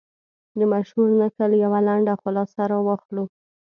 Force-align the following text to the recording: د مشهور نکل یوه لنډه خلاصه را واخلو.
د 0.57 0.59
مشهور 0.73 1.09
نکل 1.21 1.51
یوه 1.63 1.79
لنډه 1.87 2.13
خلاصه 2.21 2.61
را 2.71 2.79
واخلو. 2.87 3.23